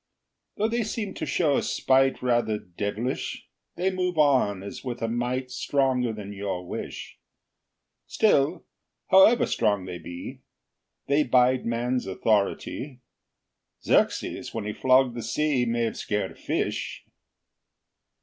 [0.57, 5.07] Though they seem to show a spite Rather devilish, They move on as with a
[5.07, 7.19] might Stronger than your wish.
[8.07, 8.65] Still,
[9.11, 10.41] however strong they be,
[11.07, 13.01] They bide man's authority:
[13.83, 17.05] Xerxes, when he flogged the sea, May've scared a fish.